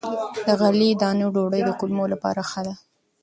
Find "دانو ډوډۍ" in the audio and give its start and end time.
1.01-1.61